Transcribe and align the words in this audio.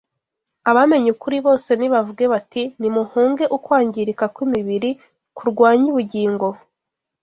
Abamenye 0.69 1.09
ukuri 1.15 1.37
bose 1.45 1.69
nibavuge 1.75 2.25
bati, 2.33 2.61
“Nimuhunge 2.79 3.45
ukwangirika 3.57 4.25
kw’imibiri 4.33 4.91
kurwanya 5.37 5.87
ubugingo.” 5.93 6.47